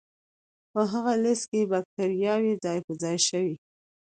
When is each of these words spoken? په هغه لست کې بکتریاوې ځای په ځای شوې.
په 0.71 0.81
هغه 0.91 1.13
لست 1.23 1.45
کې 1.51 1.69
بکتریاوې 1.71 2.53
ځای 2.63 2.79
په 2.85 2.91
ځای 3.01 3.17
شوې. 3.27 3.55